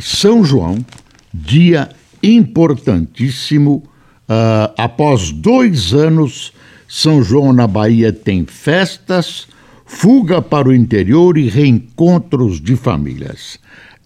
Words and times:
São 0.00 0.44
João, 0.44 0.84
dia 1.32 1.90
importantíssimo. 2.22 3.84
Uh, 4.28 4.72
após 4.76 5.32
dois 5.32 5.92
anos, 5.92 6.52
São 6.88 7.22
João 7.22 7.52
na 7.52 7.66
Bahia 7.66 8.12
tem 8.12 8.46
festas, 8.46 9.48
fuga 9.84 10.40
para 10.40 10.68
o 10.68 10.74
interior 10.74 11.36
e 11.36 11.48
reencontros 11.48 12.60
de 12.60 12.76
famílias. 12.76 13.58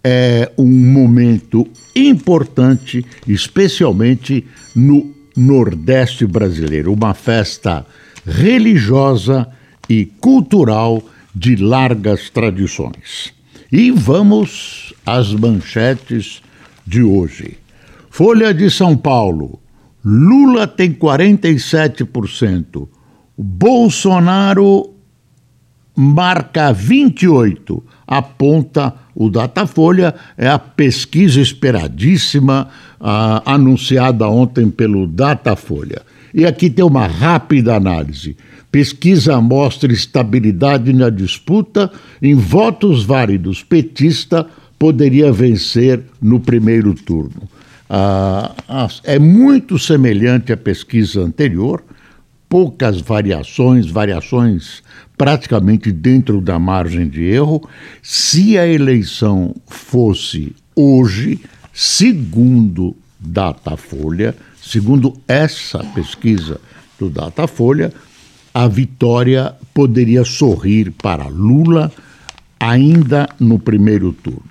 É 0.03 0.51
um 0.59 0.67
momento 0.67 1.67
importante, 1.95 3.05
especialmente 3.27 4.47
no 4.75 5.15
Nordeste 5.37 6.27
brasileiro, 6.27 6.93
uma 6.93 7.13
festa 7.13 7.85
religiosa 8.25 9.49
e 9.89 10.07
cultural 10.07 11.03
de 11.35 11.57
largas 11.57 12.31
tradições. 12.31 13.34
E 13.77 13.91
vamos 13.91 14.95
às 15.05 15.35
manchetes 15.35 16.41
de 16.87 17.03
hoje. 17.03 17.59
Folha 18.09 18.55
de 18.55 18.71
São 18.71 18.97
Paulo. 18.97 19.59
Lula 20.05 20.65
tem 20.65 20.93
47%. 20.93 22.87
Bolsonaro 23.37 24.95
marca 25.97 26.73
28, 26.73 27.83
aponta 28.07 28.95
o 29.13 29.29
Datafolha, 29.29 30.15
é 30.39 30.47
a 30.47 30.59
pesquisa 30.59 31.41
esperadíssima 31.41 32.69
ah, 33.01 33.43
anunciada 33.45 34.29
ontem 34.29 34.71
pelo 34.71 35.05
Datafolha. 35.05 36.03
E 36.33 36.47
aqui 36.47 36.71
tem 36.71 36.85
uma 36.85 37.09
rápida 37.09 37.75
análise. 37.75 38.37
Pesquisa 38.75 39.41
mostra 39.41 39.93
estabilidade 39.93 40.93
na 40.93 41.09
disputa. 41.09 41.93
Em 42.21 42.35
votos 42.35 43.05
válidos, 43.05 43.63
petista 43.63 44.45
poderia 44.77 45.31
vencer 45.31 46.03
no 46.21 46.41
primeiro 46.41 46.93
turno. 46.93 47.49
Ah, 47.89 48.53
é 49.05 49.17
muito 49.17 49.79
semelhante 49.79 50.53
à 50.53 50.57
pesquisa 50.57 51.21
anterior, 51.21 51.85
poucas 52.49 53.01
variações, 53.01 53.87
variações 53.87 54.83
praticamente 55.17 55.93
dentro 55.93 56.41
da 56.41 56.59
margem 56.59 57.07
de 57.07 57.23
erro. 57.23 57.63
Se 58.03 58.59
a 58.59 58.67
eleição 58.67 59.55
fosse 59.69 60.53
hoje, 60.75 61.41
segundo 61.73 62.97
Datafolha, 63.21 64.35
segundo 64.61 65.17
essa 65.29 65.79
pesquisa 65.95 66.61
do 66.99 67.09
Datafolha, 67.09 67.93
a 68.55 68.69
vitória 68.69 69.53
poderia 69.75 70.25
sorrir 70.25 70.93
para 70.93 71.27
Lula 71.27 71.91
ainda 72.61 73.29
no 73.41 73.59
primeiro 73.59 74.13
turno. 74.13 74.45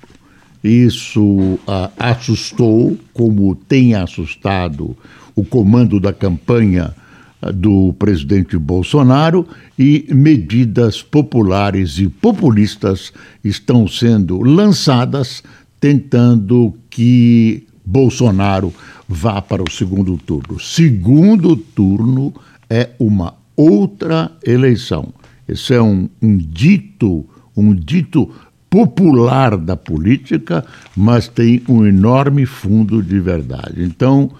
Isso 0.62 1.58
ah, 1.66 1.90
assustou, 1.98 2.98
como 3.14 3.56
tem 3.56 3.96
assustado 3.96 4.96
o 5.36 5.44
comando 5.44 6.00
da 6.00 6.12
campanha 6.12 6.94
ah, 7.42 7.52
do 7.52 7.94
presidente 7.94 8.58
Bolsonaro, 8.58 9.48
e 9.80 10.06
medidas 10.10 11.02
populares 11.02 11.98
e 11.98 12.10
populistas 12.10 13.14
estão 13.44 13.88
sendo 13.88 14.42
lançadas 14.42 15.42
tentando 15.80 16.74
que 16.90 17.66
Bolsonaro 17.86 18.74
vá 19.08 19.42
para 19.42 19.64
o 19.64 19.72
segundo 19.72 20.18
turno. 20.18 20.60
Segundo 20.60 21.56
turno 21.56 22.34
é 22.70 22.90
uma 23.00 23.43
outra 23.56 24.32
eleição. 24.44 25.14
Esse 25.48 25.74
é 25.74 25.82
um, 25.82 26.10
um 26.22 26.38
dito, 26.38 27.26
um 27.56 27.74
dito 27.74 28.30
popular 28.70 29.56
da 29.58 29.76
política, 29.76 30.66
mas 30.96 31.28
tem 31.28 31.62
um 31.70 31.86
enorme 31.86 32.46
fundo 32.46 33.04
de 33.04 33.20
verdade. 33.20 33.84
Então, 33.84 34.32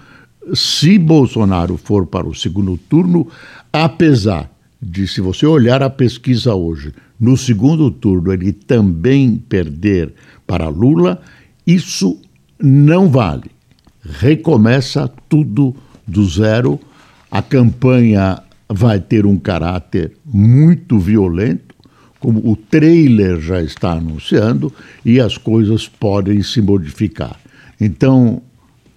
se 0.52 0.98
Bolsonaro 0.98 1.76
for 1.76 2.06
para 2.06 2.26
o 2.26 2.34
segundo 2.34 2.76
turno, 2.76 3.28
apesar 3.72 4.50
de, 4.80 5.06
se 5.06 5.20
você 5.20 5.46
olhar 5.46 5.82
a 5.82 5.88
pesquisa 5.88 6.54
hoje, 6.54 6.92
no 7.18 7.36
segundo 7.36 7.90
turno 7.90 8.32
ele 8.32 8.52
também 8.52 9.36
perder 9.36 10.12
para 10.46 10.68
Lula, 10.68 11.22
isso 11.66 12.20
não 12.60 13.08
vale. 13.08 13.50
Recomeça 14.02 15.08
tudo 15.28 15.74
do 16.06 16.26
zero. 16.26 16.78
A 17.30 17.40
campanha 17.40 18.42
vai 18.74 18.98
ter 18.98 19.24
um 19.24 19.38
caráter 19.38 20.12
muito 20.24 20.98
violento, 20.98 21.74
como 22.18 22.40
o 22.50 22.56
trailer 22.56 23.40
já 23.40 23.62
está 23.62 23.92
anunciando, 23.92 24.72
e 25.04 25.20
as 25.20 25.38
coisas 25.38 25.86
podem 25.86 26.42
se 26.42 26.60
modificar. 26.60 27.38
Então, 27.80 28.42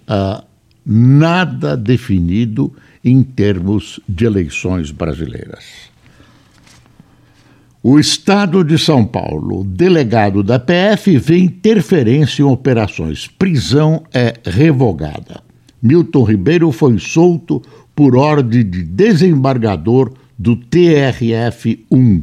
uh, 0.10 0.44
nada 0.84 1.78
definido 1.78 2.74
em 3.04 3.22
termos 3.22 4.00
de 4.10 4.26
eleições 4.26 4.90
brasileiras. 4.90 5.64
O 7.84 8.00
Estado 8.00 8.64
de 8.64 8.80
São 8.80 9.06
Paulo, 9.06 9.64
delegado 9.64 10.42
da 10.42 10.60
PF, 10.60 11.20
vê 11.20 11.38
interferência 11.38 12.42
em 12.42 12.46
operações. 12.46 13.28
Prisão 13.28 14.04
é 14.12 14.34
revogada. 14.44 15.42
Milton 15.82 16.24
Ribeiro 16.24 16.72
foi 16.72 16.98
solto 16.98 17.62
por 17.98 18.16
ordem 18.16 18.64
de 18.64 18.84
desembargador 18.84 20.14
do 20.38 20.56
TRF-1. 20.56 22.22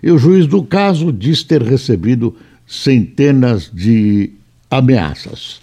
E 0.00 0.10
o 0.12 0.16
juiz 0.16 0.46
do 0.46 0.62
caso 0.62 1.12
diz 1.12 1.42
ter 1.42 1.62
recebido 1.62 2.36
centenas 2.64 3.68
de 3.74 4.30
ameaças. 4.70 5.60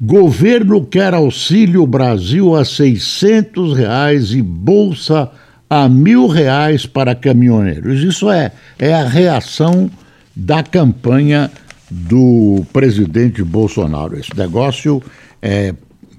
Governo 0.00 0.86
quer 0.86 1.12
auxílio 1.12 1.86
Brasil 1.86 2.56
a 2.56 2.64
600 2.64 3.76
reais 3.76 4.32
e 4.32 4.40
bolsa 4.40 5.30
a 5.68 5.86
mil 5.86 6.28
reais 6.28 6.86
para 6.86 7.14
caminhoneiros. 7.14 8.02
Isso 8.02 8.30
é, 8.30 8.52
é 8.78 8.94
a 8.94 9.06
reação 9.06 9.90
da 10.34 10.62
campanha 10.62 11.50
do 11.90 12.64
presidente 12.72 13.44
Bolsonaro. 13.44 14.18
Esse 14.18 14.34
negócio 14.34 15.02
é 15.42 15.74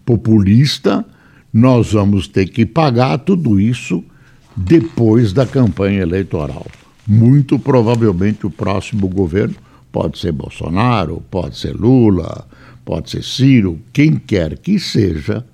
populista, 0.10 1.06
nós 1.54 1.94
vamos 1.94 2.28
ter 2.28 2.50
que 2.50 2.66
pagar 2.66 3.20
tudo 3.20 3.60
isso 3.60 4.04
depois 4.58 5.32
da 5.32 5.46
campanha 5.46 6.02
eleitoral. 6.02 6.66
Muito 7.08 7.60
provavelmente 7.60 8.48
o 8.48 8.50
próximo 8.50 9.08
governo 9.08 9.54
pode 9.92 10.18
ser 10.18 10.32
Bolsonaro, 10.32 11.22
pode 11.30 11.60
ser 11.60 11.76
Lula, 11.76 12.48
pode 12.84 13.12
ser 13.12 13.24
Ciro, 13.24 13.80
quem 13.94 14.16
quer 14.16 14.58
que 14.58 14.80
seja, 14.80 15.46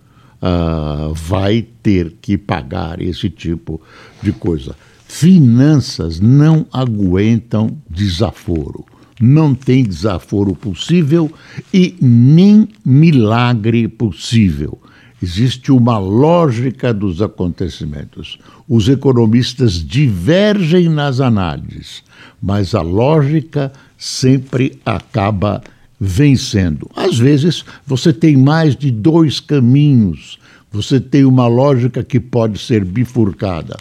uh, 0.41 1.13
vai 1.13 1.67
ter 1.83 2.15
que 2.21 2.37
pagar 2.37 3.01
esse 3.01 3.29
tipo 3.29 3.81
de 4.23 4.31
coisa. 4.31 4.73
Finanças 5.05 6.21
não 6.21 6.65
aguentam 6.71 7.77
desaforo 7.89 8.85
não 9.19 9.55
tem 9.55 9.83
desaforo 9.83 10.53
possível 10.55 11.31
e 11.73 11.95
nem 12.01 12.67
milagre 12.83 13.87
possível. 13.87 14.79
Existe 15.21 15.71
uma 15.71 15.97
lógica 15.97 16.93
dos 16.93 17.21
acontecimentos. 17.21 18.37
Os 18.67 18.89
economistas 18.89 19.73
divergem 19.73 20.89
nas 20.89 21.19
análises, 21.19 22.03
mas 22.41 22.75
a 22.75 22.81
lógica 22.81 23.71
sempre 23.97 24.77
acaba 24.85 25.63
vencendo. 25.99 26.89
Às 26.95 27.17
vezes, 27.17 27.63
você 27.87 28.11
tem 28.11 28.35
mais 28.35 28.75
de 28.75 28.91
dois 28.91 29.39
caminhos, 29.39 30.37
você 30.71 30.99
tem 30.99 31.23
uma 31.23 31.47
lógica 31.47 32.03
que 32.03 32.19
pode 32.19 32.59
ser 32.59 32.83
bifurcada, 32.83 33.77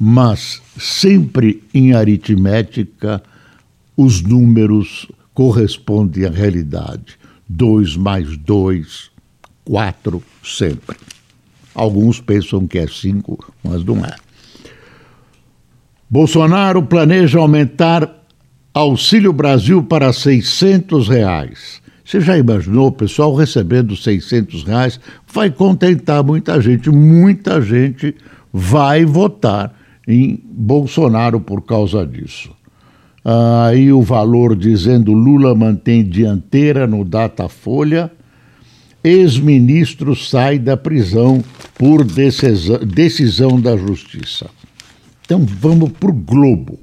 mas 0.00 0.62
sempre 0.78 1.62
em 1.74 1.92
aritmética 1.92 3.22
os 3.98 4.22
números 4.22 5.08
correspondem 5.34 6.24
à 6.24 6.30
realidade. 6.30 7.18
2 7.48 7.96
mais 7.96 8.36
2, 8.36 9.10
4 9.64 10.22
sempre. 10.44 10.96
Alguns 11.74 12.20
pensam 12.20 12.64
que 12.68 12.78
é 12.78 12.86
5, 12.86 13.52
mas 13.64 13.84
não 13.84 14.04
é. 14.04 14.14
Bolsonaro 16.08 16.80
planeja 16.84 17.40
aumentar 17.40 18.24
Auxílio 18.72 19.32
Brasil 19.32 19.82
para 19.82 20.12
600 20.12 21.08
reais. 21.08 21.82
Você 22.04 22.20
já 22.20 22.38
imaginou 22.38 22.86
o 22.86 22.92
pessoal 22.92 23.34
recebendo 23.34 23.96
600 23.96 24.62
reais? 24.62 25.00
Vai 25.26 25.50
contentar 25.50 26.22
muita 26.22 26.60
gente. 26.60 26.88
Muita 26.88 27.60
gente 27.60 28.14
vai 28.52 29.04
votar 29.04 29.74
em 30.06 30.40
Bolsonaro 30.44 31.40
por 31.40 31.62
causa 31.62 32.06
disso. 32.06 32.57
Aí 33.24 33.92
o 33.92 34.00
valor 34.02 34.56
dizendo 34.56 35.12
Lula 35.12 35.54
mantém 35.54 36.04
dianteira 36.04 36.86
no 36.86 37.04
Datafolha. 37.04 38.10
Ex-ministro 39.02 40.16
sai 40.16 40.58
da 40.58 40.76
prisão 40.76 41.42
por 41.74 42.04
decisão, 42.04 42.78
decisão 42.78 43.60
da 43.60 43.76
Justiça. 43.76 44.50
Então 45.24 45.44
vamos 45.44 45.90
para 45.92 46.10
o 46.10 46.14
Globo. 46.14 46.78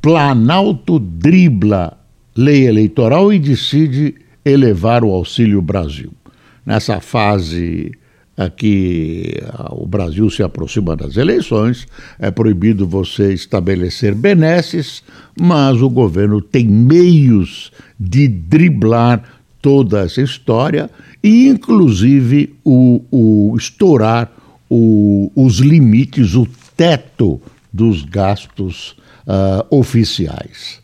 Planalto 0.00 0.98
dribla 0.98 1.98
lei 2.36 2.66
eleitoral 2.66 3.32
e 3.32 3.38
decide 3.38 4.14
elevar 4.44 5.02
o 5.02 5.10
Auxílio 5.10 5.62
Brasil. 5.62 6.12
Nessa 6.64 7.00
fase 7.00 7.92
aqui 8.36 9.40
o 9.70 9.86
Brasil 9.86 10.28
se 10.30 10.42
aproxima 10.42 10.94
das 10.94 11.16
eleições, 11.16 11.86
é 12.18 12.30
proibido 12.30 12.86
você 12.86 13.32
estabelecer 13.32 14.14
benesses, 14.14 15.02
mas 15.40 15.80
o 15.80 15.88
governo 15.88 16.40
tem 16.42 16.66
meios 16.66 17.72
de 17.98 18.28
driblar 18.28 19.22
toda 19.62 20.00
essa 20.00 20.20
história 20.20 20.90
e, 21.22 21.48
inclusive, 21.48 22.54
o, 22.64 23.02
o 23.10 23.56
estourar 23.56 24.30
o, 24.68 25.30
os 25.34 25.58
limites, 25.58 26.34
o 26.34 26.46
teto 26.76 27.40
dos 27.72 28.02
gastos 28.02 28.96
uh, 29.26 29.66
oficiais. 29.70 30.80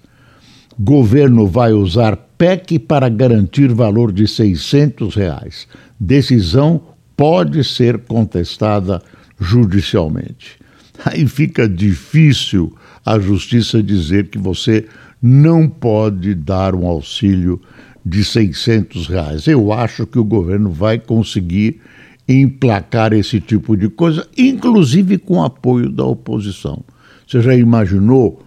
Governo 0.79 1.47
vai 1.47 1.73
usar 1.73 2.17
PEC 2.17 2.79
para 2.79 3.09
garantir 3.09 3.73
valor 3.73 4.11
de 4.11 4.27
600 4.27 5.15
reais. 5.15 5.69
Decisão 5.99 6.81
pode 7.23 7.63
ser 7.63 7.99
contestada 7.99 9.01
judicialmente. 9.39 10.59
Aí 11.05 11.25
fica 11.29 11.69
difícil 11.69 12.77
a 13.07 13.17
justiça 13.17 13.81
dizer 13.81 14.27
que 14.27 14.39
você 14.39 14.87
não 15.23 15.69
pode 15.69 16.35
dar 16.35 16.75
um 16.75 16.85
auxílio 16.85 17.63
de 18.05 18.25
600 18.25 19.07
reais. 19.07 19.47
Eu 19.47 19.73
acho 19.73 20.05
que 20.05 20.19
o 20.19 20.25
governo 20.25 20.73
vai 20.73 20.99
conseguir 20.99 21.81
emplacar 22.29 23.13
esse 23.13 23.41
tipo 23.41 23.77
de 23.77 23.89
coisa, 23.89 24.27
inclusive 24.37 25.17
com 25.17 25.45
apoio 25.45 25.91
da 25.91 26.05
oposição. 26.05 26.83
Você 27.25 27.41
já 27.41 27.55
imaginou 27.55 28.45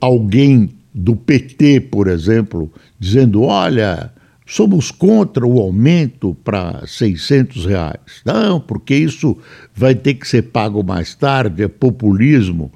alguém 0.00 0.70
do 0.92 1.14
PT, 1.14 1.82
por 1.82 2.08
exemplo, 2.08 2.68
dizendo: 2.98 3.42
olha, 3.42 4.12
somos 4.48 4.90
contra 4.90 5.46
o 5.46 5.60
aumento 5.60 6.34
para 6.42 6.82
600 6.86 7.66
reais. 7.66 8.22
Não, 8.24 8.58
porque 8.58 8.94
isso 8.94 9.36
vai 9.74 9.94
ter 9.94 10.14
que 10.14 10.26
ser 10.26 10.42
pago 10.44 10.82
mais 10.82 11.14
tarde, 11.14 11.62
é 11.62 11.68
populismo. 11.68 12.72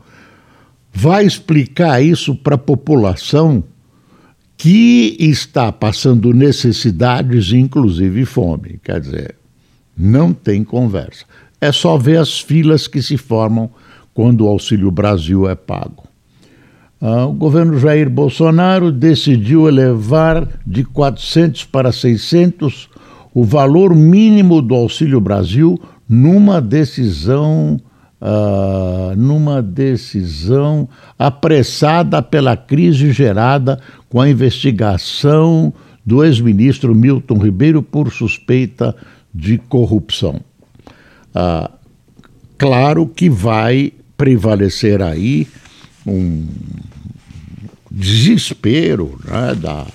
Vai 0.92 1.24
explicar 1.24 2.02
isso 2.02 2.34
para 2.34 2.56
a 2.56 2.58
população 2.58 3.64
que 4.54 5.16
está 5.18 5.72
passando 5.72 6.34
necessidades, 6.34 7.52
inclusive 7.52 8.26
fome. 8.26 8.78
Quer 8.84 9.00
dizer, 9.00 9.34
não 9.96 10.34
tem 10.34 10.62
conversa. 10.62 11.24
É 11.58 11.72
só 11.72 11.96
ver 11.96 12.18
as 12.18 12.38
filas 12.38 12.86
que 12.86 13.00
se 13.00 13.16
formam 13.16 13.70
quando 14.12 14.42
o 14.42 14.48
Auxílio 14.48 14.90
Brasil 14.90 15.48
é 15.48 15.54
pago. 15.54 16.11
Ah, 17.04 17.26
o 17.26 17.32
governo 17.32 17.80
Jair 17.80 18.08
Bolsonaro 18.08 18.92
decidiu 18.92 19.66
elevar 19.66 20.46
de 20.64 20.84
400 20.84 21.64
para 21.64 21.90
600 21.90 22.88
o 23.34 23.42
valor 23.42 23.92
mínimo 23.92 24.62
do 24.62 24.72
Auxílio 24.76 25.20
Brasil 25.20 25.80
numa 26.08 26.60
decisão 26.60 27.76
uh, 28.20 29.16
numa 29.16 29.60
decisão 29.60 30.88
apressada 31.18 32.22
pela 32.22 32.56
crise 32.56 33.10
gerada 33.10 33.80
com 34.08 34.20
a 34.20 34.30
investigação 34.30 35.74
do 36.06 36.22
ex-ministro 36.22 36.94
Milton 36.94 37.38
Ribeiro 37.38 37.82
por 37.82 38.12
suspeita 38.12 38.94
de 39.34 39.58
corrupção. 39.58 40.40
Uh, 41.34 41.68
claro 42.56 43.08
que 43.08 43.28
vai 43.28 43.92
prevalecer 44.16 45.02
aí 45.02 45.48
um 46.06 46.46
desespero 47.90 49.18
né, 49.24 49.54
da, 49.54 49.86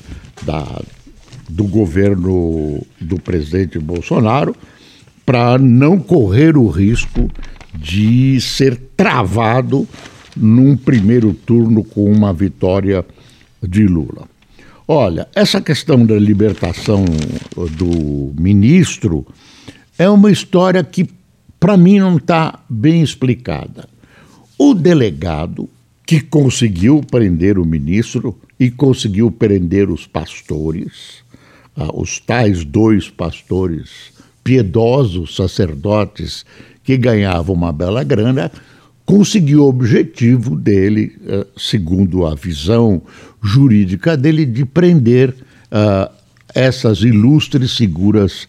da, 0.44 0.82
do 1.50 1.64
governo 1.66 2.82
do 3.00 3.20
presidente 3.20 3.80
Bolsonaro 3.80 4.56
para 5.26 5.58
não 5.58 6.00
correr 6.00 6.56
o 6.56 6.68
risco 6.68 7.30
de 7.76 8.40
ser 8.40 8.78
travado 8.96 9.88
num 10.36 10.78
primeiro 10.78 11.34
turno 11.34 11.84
com 11.84 12.12
uma 12.12 12.32
vitória 12.32 13.06
de 13.62 13.86
Lula. 13.86 14.28
Olha, 14.88 15.28
essa 15.36 15.60
questão 15.60 16.06
da 16.06 16.16
libertação 16.16 17.04
do 17.76 18.34
ministro 18.40 19.28
é 19.98 20.10
uma 20.10 20.32
história 20.32 20.82
que, 20.84 21.10
para 21.60 21.76
mim, 21.76 22.00
não 22.00 22.18
está 22.18 22.60
bem 22.70 23.02
explicada. 23.02 23.90
O 24.58 24.74
delegado 24.74 25.70
que 26.08 26.22
conseguiu 26.22 27.02
prender 27.12 27.60
o 27.60 27.66
ministro 27.66 28.34
e 28.58 28.72
conseguiu 28.72 29.30
prender 29.30 29.90
os 29.92 30.08
pastores, 30.08 31.18
ah, 31.76 31.90
os 31.94 32.18
tais 32.18 32.64
dois 32.64 33.10
pastores 33.10 34.14
piedosos, 34.42 35.36
sacerdotes, 35.36 36.46
que 36.82 36.96
ganhavam 36.96 37.54
uma 37.54 37.74
bela 37.74 38.06
grana, 38.06 38.50
conseguiu 39.06 39.64
o 39.64 39.68
objetivo 39.68 40.56
dele, 40.56 41.14
ah, 41.28 41.46
segundo 41.58 42.26
a 42.26 42.34
visão 42.34 43.02
jurídica 43.44 44.16
dele, 44.16 44.46
de 44.46 44.64
prender 44.64 45.36
ah, 45.70 46.10
essas 46.56 47.02
ilustres 47.02 47.76
figuras 47.76 48.48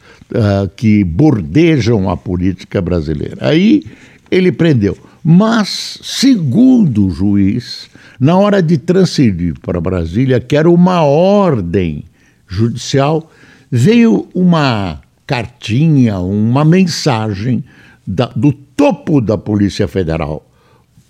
que 0.76 1.02
bordejam 1.02 2.08
a 2.08 2.16
política 2.16 2.80
brasileira. 2.80 3.36
Aí 3.40 3.82
ele 4.30 4.52
prendeu. 4.52 4.96
Mas, 5.30 5.98
segundo 6.02 7.06
o 7.06 7.10
juiz, 7.10 7.90
na 8.18 8.34
hora 8.38 8.62
de 8.62 8.78
transferir 8.78 9.60
para 9.60 9.78
Brasília, 9.78 10.40
que 10.40 10.56
era 10.56 10.70
uma 10.70 11.02
ordem 11.02 12.04
judicial, 12.46 13.30
veio 13.70 14.26
uma 14.34 15.02
cartinha, 15.26 16.18
uma 16.18 16.64
mensagem 16.64 17.62
da, 18.06 18.28
do 18.34 18.54
topo 18.54 19.20
da 19.20 19.36
Polícia 19.36 19.86
Federal 19.86 20.48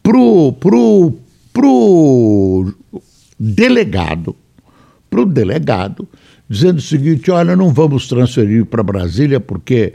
pro, 0.02 0.52
pro, 0.54 1.14
pro 1.52 2.74
delegado, 3.38 4.34
pro 5.08 5.24
delegado, 5.24 6.08
dizendo 6.50 6.78
o 6.78 6.82
seguinte: 6.82 7.30
olha, 7.30 7.54
não 7.54 7.72
vamos 7.72 8.08
transferir 8.08 8.66
para 8.66 8.82
Brasília 8.82 9.38
porque 9.38 9.94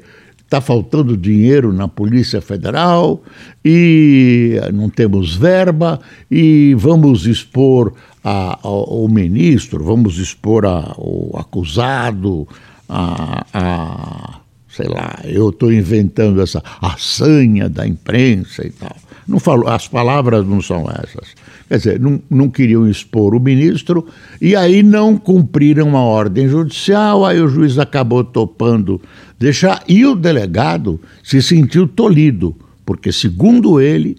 está 0.54 0.62
faltando 0.62 1.18
dinheiro 1.18 1.74
na 1.74 1.88
Polícia 1.88 2.40
Federal 2.40 3.24
e 3.66 4.60
não 4.72 4.88
temos 4.88 5.36
verba 5.36 6.00
e 6.30 6.76
vamos 6.78 7.26
expor 7.26 7.92
a, 8.24 8.60
ao, 8.62 9.10
ministro, 9.10 9.84
vamos 9.84 10.20
expor 10.20 10.64
ao 10.64 11.32
acusado, 11.36 12.48
a, 12.88 13.46
a 13.52 14.40
sei 14.70 14.88
lá, 14.88 15.20
eu 15.24 15.50
estou 15.50 15.74
inventando 15.74 16.40
essa 16.40 16.62
a 16.80 16.96
sanha 17.00 17.68
da 17.68 17.88
imprensa 17.88 18.66
e 18.66 18.70
tal. 18.70 18.96
Não 19.28 19.40
falo, 19.40 19.68
as 19.68 19.88
palavras 19.88 20.46
não 20.46 20.62
são 20.62 20.86
essas. 20.90 21.34
Quer 21.68 21.78
dizer, 21.78 22.00
não, 22.00 22.22
não 22.30 22.50
queriam 22.50 22.88
expor 22.88 23.34
o 23.34 23.40
ministro 23.40 24.06
e 24.40 24.56
aí 24.56 24.84
não 24.84 25.18
cumpriram 25.18 25.98
a 25.98 26.02
ordem 26.02 26.48
judicial, 26.48 27.26
aí 27.26 27.42
o 27.42 27.48
juiz 27.48 27.80
acabou 27.80 28.24
topando 28.24 29.02
deixar. 29.44 29.84
E 29.88 30.06
o 30.06 30.16
delegado 30.16 31.00
se 31.22 31.42
sentiu 31.42 31.86
tolhido, 31.86 32.56
porque, 32.86 33.12
segundo 33.12 33.80
ele, 33.80 34.18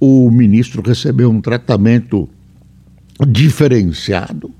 o 0.00 0.30
ministro 0.30 0.82
recebeu 0.82 1.30
um 1.30 1.40
tratamento 1.40 2.28
diferenciado, 3.28 4.50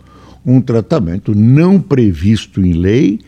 um 0.44 0.60
tratamento 0.60 1.34
não 1.34 1.80
previsto 1.80 2.64
em 2.64 2.74
lei, 2.74 3.20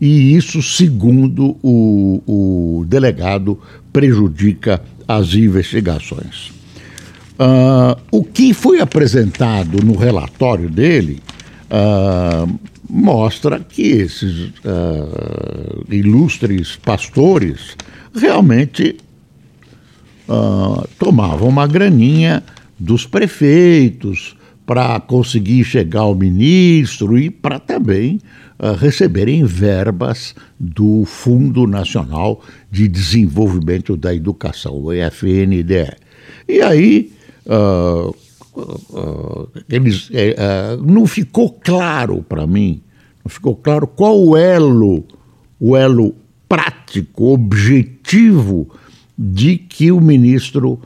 e 0.00 0.34
isso, 0.34 0.60
segundo 0.60 1.56
o, 1.62 2.20
o 2.26 2.84
delegado, 2.86 3.56
prejudica 3.92 4.82
as 5.06 5.34
investigações. 5.34 6.50
Uh, 7.38 7.96
o 8.10 8.24
que 8.24 8.52
foi 8.52 8.80
apresentado 8.80 9.82
no 9.84 9.96
relatório 9.96 10.68
dele 10.68 11.20
uh, 11.70 12.58
mostra 12.94 13.58
que 13.58 13.82
esses 13.82 14.48
uh, 14.48 15.84
ilustres 15.88 16.76
pastores 16.76 17.76
realmente 18.14 18.96
tomavam 20.98 21.48
uma 21.48 21.66
graninha 21.66 22.42
dos 22.78 23.04
prefeitos 23.04 24.34
para 24.66 24.98
conseguir 25.00 25.64
chegar 25.64 26.00
ao 26.00 26.14
ministro 26.14 27.18
e 27.18 27.30
para 27.30 27.58
também 27.58 28.20
uh, 28.58 28.74
receberem 28.76 29.44
verbas 29.44 30.34
do 30.58 31.04
Fundo 31.04 31.66
Nacional 31.66 32.42
de 32.70 32.88
Desenvolvimento 32.88 33.96
da 33.96 34.14
Educação, 34.14 34.74
o 34.74 34.92
EFNDE. 34.92 35.92
E 36.48 36.62
aí 36.62 37.12
uh, 37.46 38.10
uh, 38.10 38.16
eles, 39.68 40.10
não 40.84 41.06
ficou 41.06 41.50
claro 41.50 42.22
para 42.22 42.46
mim, 42.46 42.82
não 43.24 43.30
ficou 43.30 43.56
claro 43.56 43.86
qual 43.86 44.22
o 44.22 44.36
elo, 44.36 45.04
o 45.58 45.76
elo 45.76 46.14
prático, 46.48 47.32
objetivo 47.32 48.68
de 49.16 49.56
que 49.56 49.90
o 49.90 50.00
ministro 50.00 50.80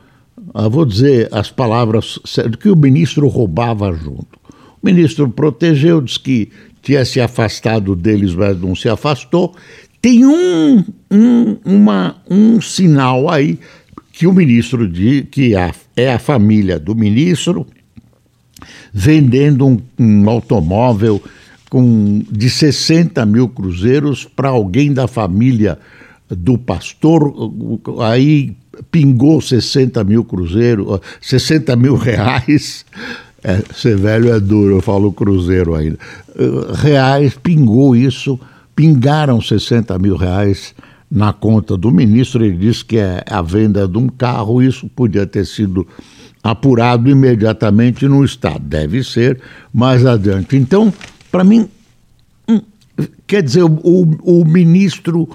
ah, 0.59 0.67
vou 0.67 0.85
dizer 0.85 1.29
as 1.31 1.51
palavras 1.51 2.17
que 2.59 2.69
o 2.69 2.75
ministro 2.75 3.27
roubava 3.27 3.93
junto. 3.93 4.39
O 4.81 4.85
ministro 4.85 5.29
protegeu, 5.29 6.01
disse 6.01 6.19
que 6.19 6.49
tinha 6.81 7.05
se 7.05 7.21
afastado 7.21 7.95
deles, 7.95 8.33
mas 8.33 8.59
não 8.59 8.75
se 8.75 8.89
afastou. 8.89 9.55
Tem 10.01 10.25
um, 10.25 10.83
um, 11.11 11.57
uma, 11.63 12.15
um 12.27 12.59
sinal 12.59 13.29
aí 13.29 13.59
que 14.17 14.25
o 14.25 14.33
ministro 14.33 14.87
diz 14.87 15.25
que 15.29 15.55
a, 15.55 15.71
é 15.95 16.11
a 16.11 16.17
família 16.17 16.79
do 16.79 16.95
ministro 16.95 17.67
vendendo 18.91 19.67
um, 19.67 19.79
um 19.99 20.27
automóvel 20.27 21.21
com, 21.69 22.23
de 22.31 22.49
60 22.49 23.23
mil 23.27 23.47
cruzeiros 23.47 24.25
para 24.25 24.49
alguém 24.49 24.91
da 24.91 25.07
família 25.07 25.77
do 26.31 26.57
pastor, 26.57 27.31
aí 28.03 28.55
pingou 28.89 29.39
60 29.39 30.03
mil 30.03 30.23
cruzeiros, 30.23 30.99
60 31.21 31.75
mil 31.75 31.93
reais. 31.95 32.87
É, 33.43 33.61
ser 33.71 33.97
velho 33.97 34.33
é 34.33 34.39
duro, 34.39 34.77
eu 34.77 34.81
falo 34.81 35.13
cruzeiro 35.13 35.75
ainda. 35.75 35.99
Reais, 36.81 37.35
pingou 37.35 37.95
isso, 37.95 38.39
pingaram 38.75 39.39
60 39.39 39.99
mil 39.99 40.15
reais 40.15 40.73
na 41.09 41.33
conta 41.33 41.77
do 41.77 41.91
ministro. 41.91 42.43
Ele 42.43 42.57
disse 42.57 42.83
que 42.83 42.97
é 42.97 43.23
a 43.29 43.41
venda 43.41 43.87
de 43.87 43.97
um 43.97 44.07
carro, 44.07 44.61
isso 44.61 44.87
podia 44.89 45.25
ter 45.25 45.45
sido 45.45 45.87
apurado 46.43 47.09
imediatamente 47.09 48.07
no 48.07 48.23
Estado. 48.23 48.59
Deve 48.59 49.03
ser 49.03 49.39
mais 49.73 50.05
adiante. 50.05 50.55
Então, 50.55 50.93
para 51.31 51.43
mim, 51.43 51.67
hum, 52.47 52.61
quer 53.25 53.43
dizer, 53.43 53.63
o, 53.63 53.71
o, 53.73 54.45
ministro 54.45 55.27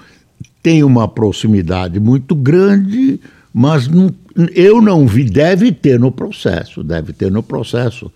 tem 0.62 0.82
uma 0.82 1.08
proximidade 1.08 1.98
muito 1.98 2.34
grande, 2.34 3.20
mas 3.52 3.88
não, 3.88 4.14
eu 4.54 4.80
não 4.80 5.06
vi, 5.06 5.24
deve 5.24 5.72
ter 5.72 5.98
no 5.98 6.10
processo, 6.10 6.82
deve 6.82 7.12
ter 7.12 7.30
no 7.30 7.42
processo. 7.42 8.10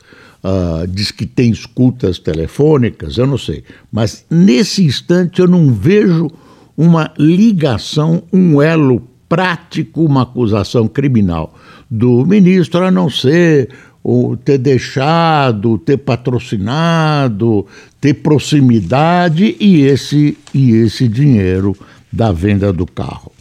Uh, 0.45 0.87
diz 0.87 1.11
que 1.11 1.27
tem 1.27 1.51
escutas 1.51 2.21
telefônicas, 2.21 3.19
eu 3.19 3.27
não 3.27 3.37
sei. 3.37 3.65
Mas 3.91 4.25
nesse 4.31 4.85
instante 4.85 5.41
eu 5.41 5.49
não 5.49 5.75
vejo 5.75 6.31
uma 6.77 7.13
ligação, 7.19 8.23
um 8.33 8.61
elo 8.61 9.03
prático, 9.29 10.05
uma 10.05 10.23
acusação 10.23 10.87
criminal 10.87 11.55
do 11.91 12.25
ministro, 12.27 12.85
a 12.85 12.91
não 12.91 13.09
ser 13.09 13.71
o 14.03 14.37
ter 14.37 14.59
deixado, 14.59 15.79
ter 15.79 15.97
patrocinado, 15.97 17.67
ter 18.01 18.15
proximidade 18.15 19.57
e 19.59 19.83
esse, 19.83 20.39
e 20.55 20.71
esse 20.73 21.09
dinheiro 21.09 21.77
da 22.13 22.31
venda 22.31 22.73
do 22.73 22.87
carro. 22.87 23.33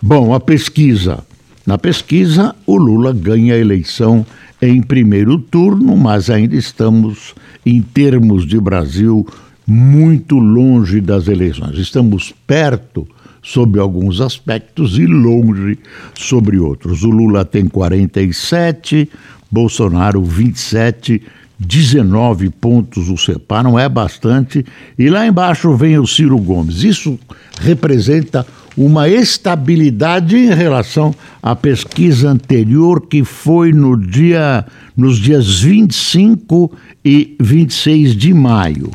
Bom, 0.00 0.32
a 0.32 0.38
pesquisa. 0.38 1.24
Na 1.66 1.76
pesquisa, 1.76 2.54
o 2.64 2.76
Lula 2.76 3.12
ganha 3.12 3.54
a 3.54 3.58
eleição 3.58 4.24
em 4.62 4.80
primeiro 4.80 5.38
turno, 5.38 5.96
mas 5.96 6.30
ainda 6.30 6.54
estamos, 6.54 7.34
em 7.64 7.82
termos 7.82 8.46
de 8.46 8.60
Brasil, 8.60 9.26
muito 9.66 10.38
longe 10.38 11.00
das 11.00 11.26
eleições. 11.28 11.78
Estamos 11.78 12.32
perto 12.46 13.06
sob 13.42 13.78
alguns 13.78 14.20
aspectos 14.20 14.98
e 14.98 15.06
longe 15.06 15.78
sobre 16.14 16.58
outros. 16.58 17.02
O 17.02 17.10
Lula 17.10 17.44
tem 17.44 17.66
47, 17.66 19.08
Bolsonaro 19.50 20.22
27, 20.22 21.22
19 21.58 22.50
pontos 22.50 23.08
o 23.08 23.16
separam, 23.16 23.78
é 23.78 23.88
bastante. 23.88 24.64
E 24.98 25.08
lá 25.08 25.26
embaixo 25.26 25.74
vem 25.74 25.98
o 25.98 26.06
Ciro 26.06 26.38
Gomes. 26.38 26.82
Isso 26.82 27.18
representa 27.60 28.46
uma 28.76 29.08
estabilidade 29.08 30.36
em 30.36 30.52
relação 30.52 31.14
à 31.42 31.56
pesquisa 31.56 32.28
anterior, 32.28 33.00
que 33.00 33.24
foi 33.24 33.72
no 33.72 33.96
dia, 33.96 34.66
nos 34.94 35.18
dias 35.18 35.60
25 35.60 36.70
e 37.04 37.36
26 37.40 38.14
de 38.14 38.34
maio. 38.34 38.90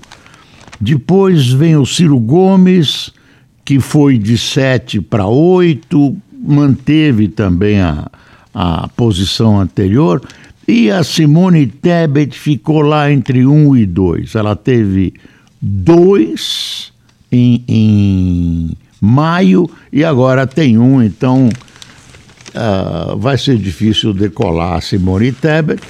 Depois 0.81 1.47
vem 1.47 1.77
o 1.77 1.85
Ciro 1.85 2.19
Gomes, 2.19 3.11
que 3.63 3.79
foi 3.79 4.17
de 4.17 4.35
7 4.35 4.99
para 4.99 5.27
8, 5.27 6.17
manteve 6.43 7.27
também 7.27 7.79
a, 7.79 8.09
a 8.51 8.87
posição 8.87 9.59
anterior. 9.59 10.21
E 10.67 10.89
a 10.89 11.03
Simone 11.03 11.67
Tebet 11.67 12.37
ficou 12.37 12.81
lá 12.81 13.11
entre 13.11 13.45
um 13.45 13.75
e 13.75 13.85
dois. 13.85 14.33
Ela 14.33 14.55
teve 14.55 15.13
dois 15.61 16.91
em, 17.31 17.63
em 17.67 18.71
maio 18.99 19.69
e 19.93 20.03
agora 20.03 20.47
tem 20.47 20.77
um, 20.77 21.01
então 21.01 21.49
uh, 22.55 23.17
vai 23.17 23.37
ser 23.37 23.57
difícil 23.57 24.13
decolar 24.13 24.77
a 24.77 24.81
Simone 24.81 25.31
Tebet. 25.31 25.81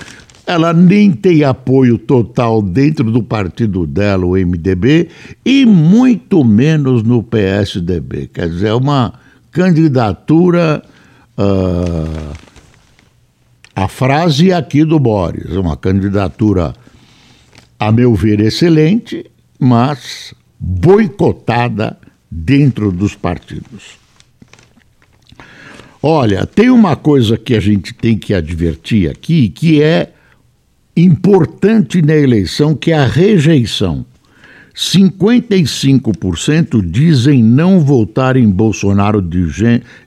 Ela 0.52 0.74
nem 0.74 1.14
tem 1.14 1.46
apoio 1.46 1.98
total 1.98 2.62
dentro 2.62 3.10
do 3.10 3.24
partido 3.24 3.88
dela, 3.88 4.26
o 4.26 4.34
MDB, 4.34 5.08
e 5.46 5.66
muito 5.66 6.44
menos 6.44 7.04
no 7.04 7.24
PSDB. 7.24 8.28
Quer 8.28 8.50
dizer, 8.50 8.68
é 8.68 8.74
uma 8.74 9.14
candidatura. 9.50 10.84
Uh, 11.38 12.34
a 13.74 13.88
frase 13.88 14.52
aqui 14.52 14.84
do 14.84 15.00
Boris, 15.00 15.56
uma 15.56 15.78
candidatura, 15.78 16.74
a 17.80 17.90
meu 17.90 18.14
ver, 18.14 18.42
excelente, 18.42 19.26
mas 19.58 20.34
boicotada 20.60 21.98
dentro 22.30 22.92
dos 22.92 23.16
partidos. 23.16 23.98
Olha, 26.04 26.46
tem 26.46 26.70
uma 26.70 26.98
coisa 26.98 27.38
que 27.38 27.56
a 27.56 27.60
gente 27.62 27.94
tem 27.94 28.18
que 28.18 28.34
advertir 28.34 29.10
aqui, 29.10 29.48
que 29.48 29.82
é 29.82 30.12
importante 30.96 32.02
na 32.02 32.16
eleição, 32.16 32.74
que 32.76 32.92
é 32.92 32.98
a 32.98 33.06
rejeição. 33.06 34.06
55% 34.76 36.82
dizem 36.90 37.44
não 37.44 37.80
votar 37.80 38.38
em 38.38 38.50
Bolsonaro 38.50 39.22
de, 39.22 39.46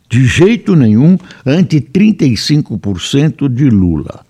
de 0.09 0.27
jeito 0.27 0.75
nenhum, 0.75 1.19
ante 1.45 1.81
35% 1.81 3.49
de 3.49 3.69
Lula. 3.69 4.25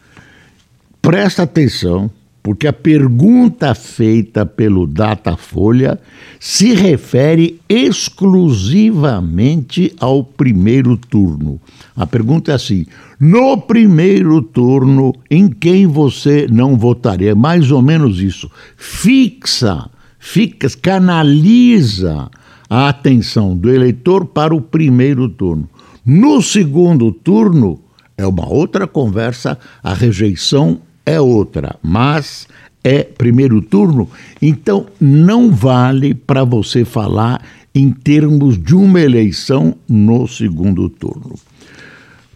Presta 1.00 1.44
atenção, 1.44 2.10
porque 2.44 2.66
a 2.66 2.72
pergunta 2.74 3.74
feita 3.74 4.44
pelo 4.44 4.86
Datafolha 4.86 5.98
se 6.38 6.74
refere 6.74 7.58
exclusivamente 7.66 9.94
ao 9.98 10.22
primeiro 10.22 10.98
turno. 10.98 11.58
A 11.96 12.06
pergunta 12.06 12.52
é 12.52 12.54
assim: 12.54 12.84
no 13.18 13.62
primeiro 13.62 14.42
turno, 14.42 15.14
em 15.30 15.48
quem 15.48 15.86
você 15.86 16.46
não 16.50 16.76
votaria? 16.76 17.30
É 17.30 17.34
mais 17.34 17.70
ou 17.70 17.80
menos 17.80 18.20
isso. 18.20 18.50
Fixa, 18.76 19.88
fica, 20.18 20.68
canaliza 20.82 22.30
a 22.68 22.90
atenção 22.90 23.56
do 23.56 23.70
eleitor 23.70 24.26
para 24.26 24.54
o 24.54 24.60
primeiro 24.60 25.30
turno. 25.30 25.66
No 26.04 26.42
segundo 26.42 27.10
turno, 27.10 27.80
é 28.18 28.26
uma 28.26 28.46
outra 28.46 28.86
conversa, 28.86 29.58
a 29.82 29.94
rejeição 29.94 30.82
é 31.04 31.20
outra, 31.20 31.76
mas 31.82 32.46
é 32.82 33.02
primeiro 33.02 33.60
turno, 33.62 34.08
então 34.40 34.86
não 35.00 35.50
vale 35.50 36.14
para 36.14 36.44
você 36.44 36.84
falar 36.84 37.42
em 37.74 37.90
termos 37.90 38.62
de 38.62 38.74
uma 38.74 39.00
eleição 39.00 39.74
no 39.88 40.26
segundo 40.28 40.88
turno. 40.88 41.34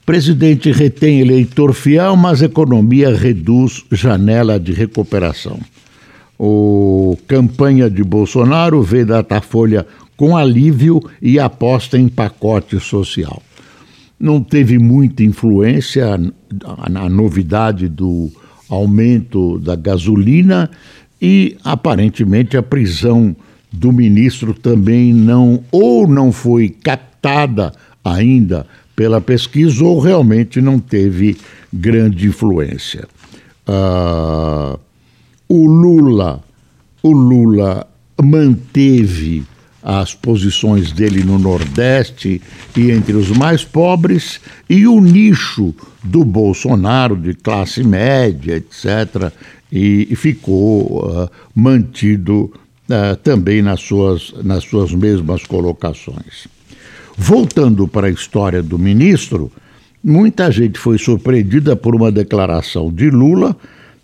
Presidente 0.04 0.72
retém 0.72 1.20
eleitor 1.20 1.74
fiel, 1.74 2.16
mas 2.16 2.40
economia 2.40 3.14
reduz 3.14 3.84
janela 3.92 4.58
de 4.58 4.72
recuperação. 4.72 5.60
O 6.38 7.18
campanha 7.26 7.90
de 7.90 8.02
Bolsonaro 8.02 8.82
vê 8.82 9.04
Datafolha 9.04 9.86
com 10.16 10.36
alívio 10.36 11.00
e 11.20 11.38
aposta 11.38 11.98
em 11.98 12.08
pacote 12.08 12.80
social 12.80 13.42
não 14.18 14.42
teve 14.42 14.78
muita 14.78 15.22
influência 15.22 16.18
na 16.90 17.08
novidade 17.08 17.88
do 17.88 18.30
aumento 18.68 19.58
da 19.58 19.74
gasolina 19.74 20.70
e 21.20 21.56
aparentemente 21.64 22.56
a 22.56 22.62
prisão 22.62 23.34
do 23.72 23.92
ministro 23.92 24.54
também 24.54 25.12
não 25.12 25.62
ou 25.70 26.06
não 26.06 26.32
foi 26.32 26.68
captada 26.68 27.72
ainda 28.04 28.66
pela 28.94 29.20
pesquisa 29.20 29.84
ou 29.84 30.00
realmente 30.00 30.60
não 30.60 30.78
teve 30.78 31.36
grande 31.72 32.26
influência. 32.26 33.06
uh, 33.68 34.78
o 35.48 35.66
Lula, 35.66 36.42
o 37.02 37.12
Lula 37.12 37.86
manteve 38.22 39.44
as 39.82 40.14
posições 40.14 40.92
dele 40.92 41.22
no 41.22 41.38
Nordeste 41.38 42.42
e 42.76 42.90
entre 42.90 43.14
os 43.14 43.30
mais 43.30 43.64
pobres, 43.64 44.40
e 44.68 44.86
o 44.86 45.00
nicho 45.00 45.74
do 46.02 46.24
Bolsonaro, 46.24 47.16
de 47.16 47.34
classe 47.34 47.82
média, 47.84 48.56
etc., 48.56 49.32
e, 49.70 50.08
e 50.10 50.16
ficou 50.16 51.04
uh, 51.04 51.30
mantido 51.54 52.44
uh, 52.44 53.16
também 53.22 53.60
nas 53.60 53.80
suas, 53.80 54.34
nas 54.42 54.64
suas 54.64 54.92
mesmas 54.92 55.44
colocações. 55.44 56.48
Voltando 57.16 57.86
para 57.86 58.06
a 58.06 58.10
história 58.10 58.62
do 58.62 58.78
ministro, 58.78 59.52
muita 60.02 60.50
gente 60.50 60.78
foi 60.78 60.98
surpreendida 60.98 61.76
por 61.76 61.94
uma 61.94 62.10
declaração 62.10 62.90
de 62.90 63.10
Lula 63.10 63.56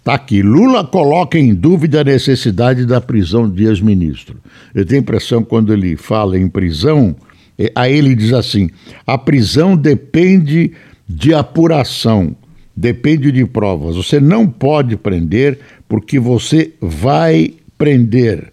Está 0.05 0.17
aqui. 0.17 0.43
Lula 0.43 0.85
coloca 0.85 1.39
em 1.39 1.55
dúvida 1.55 2.03
a 2.03 2.05
necessidade 2.05 2.85
da 2.85 3.01
prisão 3.01 3.49
de 3.49 3.65
ex-ministro. 3.65 4.37
Eu 4.75 4.85
tenho 4.85 5.01
a 5.01 5.03
impressão, 5.03 5.43
quando 5.43 5.73
ele 5.73 5.97
fala 5.97 6.39
em 6.39 6.47
prisão, 6.47 7.17
é, 7.59 7.73
aí 7.75 7.97
ele 7.97 8.15
diz 8.15 8.35
assim: 8.35 8.69
a 9.07 9.17
prisão 9.17 9.75
depende 9.75 10.73
de 11.09 11.33
apuração, 11.33 12.37
depende 12.77 13.33
de 13.33 13.47
provas. 13.47 13.97
Você 13.97 14.21
não 14.21 14.47
pode 14.47 14.95
prender 14.99 15.59
porque 15.89 16.19
você 16.19 16.75
vai 16.83 17.55
prender. 17.79 18.53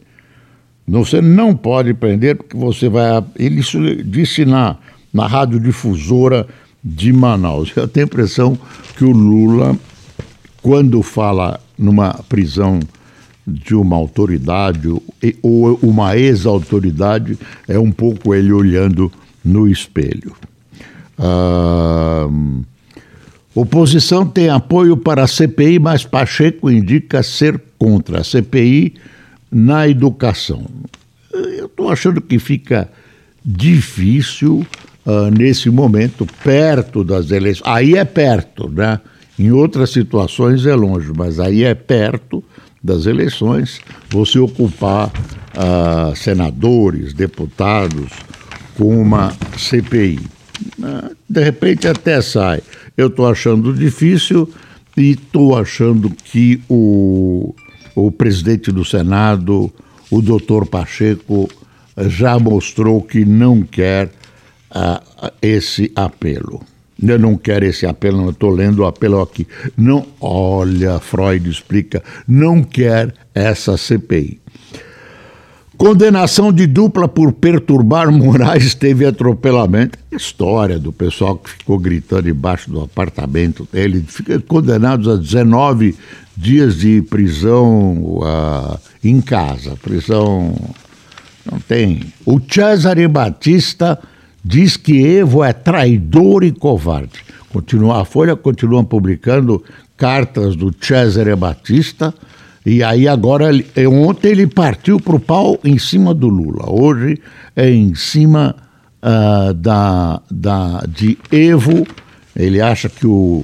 Você 0.87 1.19
não 1.19 1.53
pode 1.53 1.93
prender 1.93 2.37
porque 2.37 2.55
você 2.55 2.87
vai. 2.87 3.21
Ele 3.37 3.61
disse 4.05 4.45
na, 4.45 4.77
na 5.13 5.27
radiodifusora 5.27 6.47
de 6.81 7.11
Manaus. 7.11 7.73
Eu 7.75 7.89
tenho 7.89 8.05
a 8.05 8.07
impressão 8.07 8.57
que 8.95 9.03
o 9.03 9.11
Lula 9.11 9.77
quando 10.61 11.01
fala 11.01 11.59
numa 11.77 12.13
prisão 12.29 12.79
de 13.47 13.73
uma 13.75 13.95
autoridade 13.95 14.87
ou 15.41 15.79
uma 15.81 16.15
ex-autoridade, 16.15 17.37
é 17.67 17.77
um 17.77 17.91
pouco 17.91 18.33
ele 18.35 18.51
olhando 18.51 19.11
no 19.43 19.67
espelho. 19.67 20.35
Ah, 21.17 22.27
oposição 23.55 24.25
tem 24.25 24.49
apoio 24.49 24.95
para 24.95 25.23
a 25.23 25.27
CPI, 25.27 25.79
mas 25.79 26.05
Pacheco 26.05 26.69
indica 26.69 27.23
ser 27.23 27.59
contra 27.77 28.21
a 28.21 28.23
CPI 28.23 28.93
na 29.51 29.87
educação. 29.87 30.65
Eu 31.33 31.65
estou 31.65 31.89
achando 31.89 32.21
que 32.21 32.39
fica 32.39 32.89
difícil 33.43 34.65
uh, 35.05 35.31
nesse 35.35 35.69
momento, 35.69 36.27
perto 36.43 37.03
das 37.03 37.31
eleições. 37.31 37.67
Aí 37.67 37.95
é 37.95 38.05
perto, 38.05 38.69
né? 38.69 38.99
Em 39.41 39.51
outras 39.51 39.89
situações 39.89 40.67
é 40.67 40.75
longe, 40.75 41.11
mas 41.17 41.39
aí 41.39 41.63
é 41.63 41.73
perto 41.73 42.43
das 42.83 43.07
eleições 43.07 43.81
você 44.07 44.37
ocupar 44.37 45.07
uh, 45.07 46.15
senadores, 46.15 47.11
deputados 47.11 48.11
com 48.77 49.01
uma 49.01 49.33
CPI. 49.57 50.19
Ah, 50.83 51.09
de 51.27 51.43
repente 51.43 51.87
até 51.87 52.21
sai. 52.21 52.61
Eu 52.95 53.07
estou 53.07 53.27
achando 53.27 53.73
difícil 53.73 54.47
e 54.95 55.13
estou 55.13 55.57
achando 55.57 56.11
que 56.11 56.61
o, 56.69 57.55
o 57.95 58.11
presidente 58.11 58.71
do 58.71 58.85
Senado, 58.85 59.73
o 60.11 60.21
doutor 60.21 60.67
Pacheco, 60.67 61.49
já 61.97 62.37
mostrou 62.37 63.01
que 63.01 63.25
não 63.25 63.63
quer 63.63 64.11
uh, 64.69 65.31
esse 65.41 65.91
apelo. 65.95 66.61
Eu 67.01 67.17
não 67.17 67.35
quero 67.35 67.65
esse 67.65 67.85
apelo, 67.85 68.17
não 68.21 68.29
estou 68.29 68.51
lendo 68.51 68.79
o 68.79 68.85
apelo 68.85 69.21
aqui. 69.21 69.47
Não, 69.75 70.05
olha, 70.19 70.99
Freud 70.99 71.49
explica, 71.49 72.03
não 72.27 72.63
quer 72.63 73.13
essa 73.33 73.77
CPI. 73.77 74.39
Condenação 75.81 76.53
de 76.53 76.67
dupla 76.67 77.07
por 77.07 77.33
perturbar 77.33 78.11
Moraes 78.11 78.75
teve 78.75 79.03
atropelamento. 79.03 79.97
História 80.11 80.77
do 80.77 80.93
pessoal 80.93 81.35
que 81.35 81.49
ficou 81.49 81.79
gritando 81.79 82.29
embaixo 82.29 82.69
do 82.69 82.81
apartamento 82.81 83.67
dele. 83.73 84.05
Fica 84.07 84.39
condenados 84.39 85.07
a 85.07 85.15
19 85.15 85.95
dias 86.37 86.77
de 86.77 87.01
prisão 87.01 87.95
uh, 88.19 88.79
em 89.03 89.19
casa. 89.21 89.75
Prisão. 89.81 90.53
Não 91.51 91.59
tem. 91.59 92.13
O 92.27 92.39
Cesare 92.39 93.07
Batista 93.07 93.97
diz 94.43 94.77
que 94.77 95.01
Evo 95.03 95.43
é 95.43 95.53
traidor 95.53 96.43
e 96.43 96.51
covarde. 96.51 97.23
Continua, 97.51 98.01
a 98.01 98.05
Folha 98.05 98.35
continua 98.35 98.83
publicando 98.83 99.63
cartas 99.97 100.55
do 100.55 100.73
Cesare 100.79 101.35
Batista, 101.35 102.13
e 102.65 102.83
aí 102.83 103.07
agora, 103.07 103.49
ontem 103.89 104.29
ele 104.29 104.47
partiu 104.47 104.99
para 104.99 105.15
o 105.15 105.19
pau 105.19 105.59
em 105.63 105.77
cima 105.77 106.13
do 106.13 106.27
Lula, 106.27 106.71
hoje 106.71 107.19
é 107.55 107.69
em 107.69 107.93
cima 107.95 108.55
uh, 109.01 109.53
da, 109.53 110.21
da, 110.29 110.83
de 110.87 111.17
Evo, 111.31 111.85
ele 112.35 112.61
acha 112.61 112.87
que 112.87 113.05
o 113.05 113.43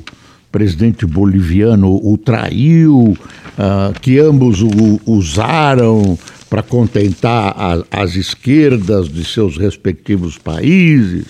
presidente 0.52 1.06
boliviano 1.06 2.00
o 2.04 2.18
traiu, 2.18 3.18
uh, 3.58 4.00
que 4.02 4.20
ambos 4.20 4.62
o 4.62 5.02
usaram 5.06 6.18
para 6.50 6.64
contentar 6.64 7.56
a, 7.58 8.02
as 8.02 8.16
esquerdas 8.16 9.10
de 9.10 9.24
seus 9.24 9.58
respectivos 9.58 10.38
países. 10.38 11.26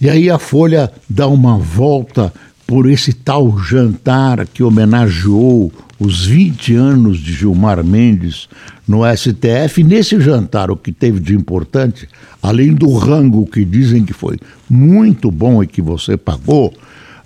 E 0.00 0.08
aí 0.08 0.30
a 0.30 0.38
Folha 0.38 0.92
dá 1.08 1.26
uma 1.26 1.58
volta 1.58 2.32
por 2.66 2.88
esse 2.88 3.12
tal 3.12 3.58
jantar 3.58 4.46
que 4.46 4.62
homenageou 4.62 5.72
os 5.98 6.26
20 6.26 6.74
anos 6.74 7.18
de 7.18 7.32
Gilmar 7.32 7.82
Mendes 7.82 8.48
no 8.86 9.00
STF. 9.04 9.82
Nesse 9.82 10.20
jantar, 10.20 10.70
o 10.70 10.76
que 10.76 10.92
teve 10.92 11.18
de 11.18 11.34
importante, 11.34 12.08
além 12.42 12.72
do 12.72 12.94
rango 12.96 13.46
que 13.46 13.64
dizem 13.64 14.04
que 14.04 14.12
foi 14.12 14.38
muito 14.68 15.30
bom 15.30 15.62
e 15.62 15.66
que 15.66 15.82
você 15.82 16.16
pagou, 16.16 16.72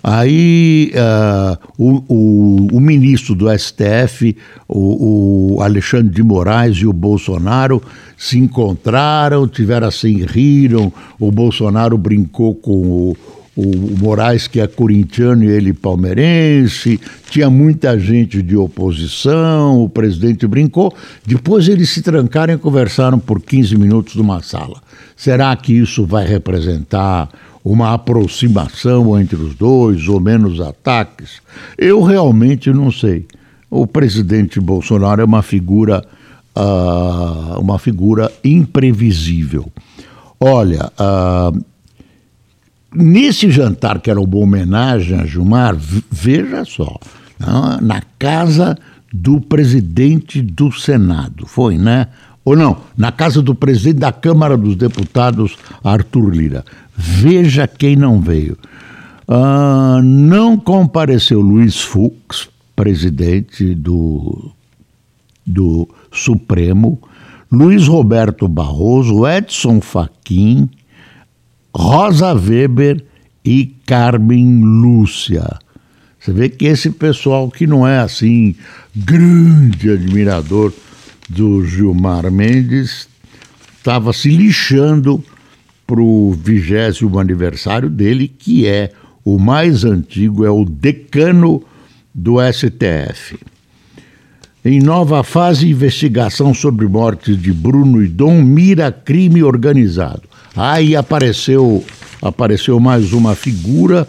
Aí 0.03 0.91
uh, 0.95 1.57
o, 1.77 2.03
o, 2.13 2.67
o, 2.73 2.79
ministro 2.81 3.33
do 3.33 3.45
STF, 3.57 4.35
o, 4.67 5.55
o, 5.55 5.61
Alexandre 5.61 6.13
de 6.13 6.21
Moraes 6.21 6.75
e 6.75 6.85
o 6.85 6.91
Bolsonaro 6.91 7.81
se 8.17 8.37
encontraram, 8.37 9.47
tiveram 9.47 9.87
assim, 9.87 10.25
riram. 10.25 10.91
O 11.17 11.31
Bolsonaro 11.31 11.97
brincou 11.97 12.53
com 12.53 13.15
o, 13.55 13.97
Moraes, 13.97 14.45
que 14.45 14.59
é 14.59 14.67
corintiano 14.67 15.45
e 15.45 15.47
ele 15.47 15.71
palmeirense. 15.71 16.99
Tinha 17.29 17.49
muita 17.49 17.97
gente 17.97 18.41
de 18.41 18.57
oposição, 18.57 19.81
o 19.81 19.87
presidente 19.87 20.45
brincou. 20.45 20.93
Depois 21.25 21.69
eles 21.69 21.91
se 21.91 22.01
trancaram 22.01 22.55
e 22.55 22.57
conversaram 22.57 23.19
por 23.19 23.41
15 23.41 23.77
minutos 23.77 24.15
numa 24.15 24.41
sala. 24.41 24.81
Será 25.15 25.55
que 25.55 25.71
isso 25.71 26.05
vai 26.05 26.27
representar 26.27 27.29
uma 27.63 27.93
aproximação 27.93 29.19
entre 29.19 29.35
os 29.35 29.55
dois 29.55 30.07
ou 30.07 30.19
menos 30.19 30.59
ataques? 30.59 31.41
Eu 31.77 32.01
realmente 32.01 32.71
não 32.71 32.91
sei. 32.91 33.25
O 33.69 33.87
presidente 33.87 34.59
Bolsonaro 34.59 35.21
é 35.21 35.25
uma 35.25 35.41
figura, 35.41 36.03
uh, 36.55 37.59
uma 37.59 37.79
figura 37.79 38.31
imprevisível. 38.43 39.71
Olha, 40.39 40.91
uh, 40.99 41.63
nesse 42.93 43.49
jantar 43.49 43.99
que 43.99 44.11
era 44.11 44.19
uma 44.19 44.37
homenagem 44.37 45.19
a 45.19 45.25
Gilmar, 45.25 45.75
veja 46.11 46.65
só, 46.65 46.99
na 47.81 48.01
casa 48.19 48.77
do 49.11 49.39
presidente 49.39 50.41
do 50.41 50.71
Senado, 50.71 51.45
foi, 51.45 51.77
né? 51.77 52.07
Ou 52.45 52.57
não, 52.57 52.77
na 52.97 53.11
casa 53.11 53.41
do 53.41 53.55
presidente 53.55 53.99
da 53.99 54.11
Câmara 54.11 54.57
dos 54.57 54.75
Deputados, 54.75 55.57
Arthur 55.83 56.29
Lira. 56.29 56.65
Veja 56.95 57.67
quem 57.67 57.95
não 57.95 58.21
veio. 58.21 58.57
Uh, 59.27 60.01
não 60.01 60.57
compareceu 60.57 61.41
Luiz 61.41 61.81
Fux, 61.81 62.49
presidente 62.75 63.73
do, 63.73 64.51
do 65.45 65.87
Supremo, 66.11 67.01
Luiz 67.51 67.87
Roberto 67.87 68.47
Barroso, 68.47 69.27
Edson 69.27 69.79
Fachin, 69.79 70.69
Rosa 71.75 72.33
Weber 72.33 73.03
e 73.45 73.75
Carmen 73.85 74.61
Lúcia. 74.63 75.59
Você 76.19 76.31
vê 76.31 76.49
que 76.49 76.65
esse 76.65 76.89
pessoal 76.89 77.49
que 77.49 77.67
não 77.67 77.87
é 77.87 77.99
assim 77.99 78.55
grande 78.95 79.91
admirador 79.91 80.73
do 81.29 81.65
Gilmar 81.65 82.31
Mendes 82.31 83.07
estava 83.77 84.13
se 84.13 84.29
lixando 84.29 85.23
para 85.93 86.01
o 86.01 86.31
vigésimo 86.31 87.19
aniversário 87.19 87.87
dele, 87.87 88.27
que 88.27 88.65
é 88.65 88.89
o 89.23 89.37
mais 89.37 89.85
antigo, 89.85 90.43
é 90.43 90.49
o 90.49 90.65
decano 90.65 91.61
do 92.11 92.37
STF. 92.51 93.37
Em 94.65 94.79
nova 94.79 95.23
fase, 95.23 95.69
investigação 95.69 96.51
sobre 96.51 96.87
mortes 96.87 97.39
de 97.39 97.53
Bruno 97.53 98.03
e 98.03 98.07
Dom 98.07 98.41
mira 98.41 98.91
crime 98.91 99.43
organizado. 99.43 100.23
Aí 100.55 100.95
apareceu, 100.95 101.85
apareceu 102.23 102.79
mais 102.79 103.13
uma 103.13 103.35
figura 103.35 104.07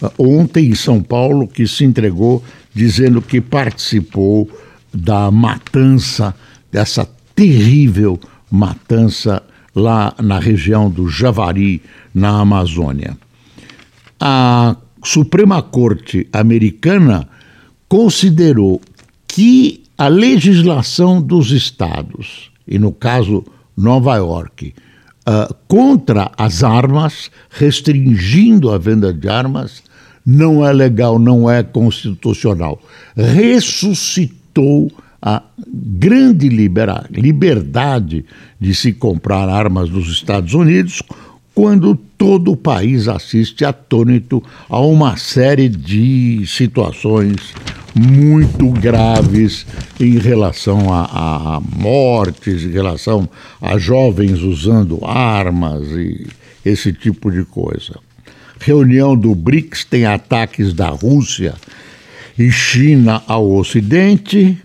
uh, 0.00 0.12
ontem 0.16 0.68
em 0.68 0.74
São 0.76 1.02
Paulo 1.02 1.48
que 1.48 1.66
se 1.66 1.84
entregou 1.84 2.44
dizendo 2.72 3.20
que 3.20 3.40
participou 3.40 4.48
da 4.94 5.32
matança, 5.32 6.32
dessa 6.70 7.08
terrível 7.34 8.20
matança 8.48 9.42
lá 9.74 10.14
na 10.22 10.38
região 10.38 10.88
do 10.88 11.08
Javari, 11.08 11.82
na 12.14 12.40
Amazônia. 12.40 13.16
A 14.20 14.76
Suprema 15.02 15.60
Corte 15.60 16.28
Americana 16.32 17.28
considerou 17.88 18.80
que 19.26 19.82
a 19.98 20.08
legislação 20.08 21.20
dos 21.20 21.50
estados, 21.50 22.50
e 22.66 22.78
no 22.78 22.92
caso 22.92 23.44
Nova 23.76 24.16
York, 24.16 24.74
uh, 25.28 25.54
contra 25.66 26.30
as 26.36 26.62
armas, 26.62 27.30
restringindo 27.50 28.70
a 28.70 28.78
venda 28.78 29.12
de 29.12 29.28
armas, 29.28 29.82
não 30.24 30.66
é 30.66 30.72
legal, 30.72 31.18
não 31.18 31.50
é 31.50 31.62
constitucional. 31.62 32.80
Ressuscitou 33.16 34.90
a 35.26 35.42
grande 35.66 36.50
liberdade 36.50 38.26
de 38.60 38.74
se 38.74 38.92
comprar 38.92 39.48
armas 39.48 39.88
nos 39.88 40.08
Estados 40.08 40.52
Unidos 40.52 41.02
quando 41.54 41.94
todo 41.94 42.52
o 42.52 42.56
país 42.56 43.08
assiste 43.08 43.64
atônito 43.64 44.42
a 44.68 44.78
uma 44.80 45.16
série 45.16 45.70
de 45.70 46.44
situações 46.46 47.54
muito 47.94 48.68
graves 48.68 49.64
em 49.98 50.18
relação 50.18 50.92
a, 50.92 51.04
a, 51.56 51.60
mortes, 51.60 52.62
em 52.62 52.70
relação 52.70 53.26
a 53.62 53.78
jovens 53.78 54.42
usando 54.42 55.02
armas 55.06 55.88
e 55.92 56.26
esse 56.66 56.92
tipo 56.92 57.30
de 57.30 57.44
coisa. 57.44 57.98
Reunião 58.60 59.16
do 59.16 59.34
BRICS 59.34 59.84
tem 59.84 60.04
ataques 60.04 60.74
da 60.74 60.88
Rússia 60.88 61.54
e 62.38 62.50
China 62.50 63.22
ao 63.26 63.50
Ocidente. 63.54 64.58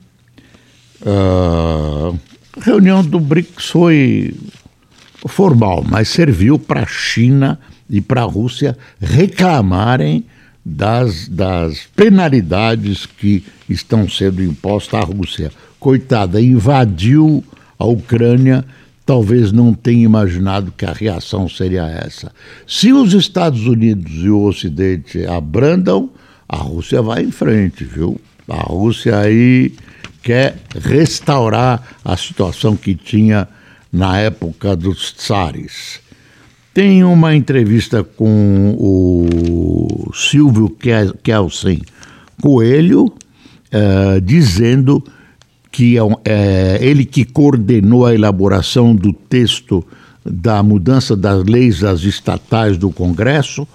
Uh, 1.02 2.18
reunião 2.62 3.04
do 3.04 3.20
BRICS 3.20 3.70
foi 3.70 4.34
formal, 5.28 5.84
mas 5.88 6.10
serviu 6.10 6.58
para 6.58 6.82
a 6.82 6.88
China 6.88 7.60
e 7.90 8.02
para 8.02 8.22
a 8.22 8.26
Rússia 8.26 8.78
reclamarem 9.00 10.26
das, 10.64 11.28
das 11.28 11.88
penalidades 11.96 13.06
que 13.06 13.44
estão 13.68 14.08
sendo 14.08 14.44
impostas 14.44 15.02
à 15.02 15.04
Rússia. 15.04 15.52
Coitada, 15.80 16.42
invadiu 16.42 17.44
a 17.78 17.86
Ucrânia, 17.86 18.66
talvez 19.06 19.52
não 19.52 19.74
tenha 19.74 20.04
imaginado 20.04 20.74
que 20.78 20.86
a 20.86 20.92
reação 20.92 21.48
seria 21.50 21.88
essa. 21.88 22.32
Se 22.68 22.94
os 22.94 23.14
Estados 23.14 23.66
Unidos 23.66 24.12
e 24.14 24.30
o 24.30 24.44
Ocidente 24.44 25.26
abrandam, 25.26 26.10
a 26.48 26.58
Rússia 26.58 27.02
vai 27.02 27.24
em 27.24 27.32
frente, 27.32 27.84
viu? 27.84 28.20
A 28.48 28.64
Rússia 28.64 29.18
aí 29.18 29.74
quer 30.30 30.60
restaurar 30.80 31.82
a 32.06 32.16
situação 32.16 32.76
que 32.76 32.94
tinha 32.94 33.48
na 33.92 34.20
época 34.20 34.76
dos 34.76 35.12
tsares. 35.12 36.00
Tem 36.72 37.04
uma 37.04 37.36
entrevista 37.36 38.04
com 38.04 38.76
o 38.78 40.12
Silvio 40.14 40.70
Kelsen 41.24 41.82
Coelho, 42.40 43.06
uh, 43.06 44.22
dizendo 44.22 45.04
que 45.72 45.98
é, 45.98 46.02
é, 46.24 46.78
ele 46.80 47.06
que 47.06 47.26
coordenou 47.26 48.06
a 48.06 48.14
elaboração 48.14 48.96
do 48.96 49.12
texto 49.12 49.84
da 50.24 50.62
mudança 50.62 51.16
das 51.16 51.44
leis 51.44 51.80
das 51.80 52.02
estatais 52.02 52.78
do 52.78 52.92
Congresso, 52.92 53.68